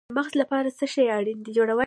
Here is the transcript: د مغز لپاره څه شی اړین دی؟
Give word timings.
د 0.09 0.13
مغز 0.17 0.33
لپاره 0.41 0.69
څه 0.79 0.85
شی 0.93 1.05
اړین 1.17 1.39
دی؟ 1.45 1.51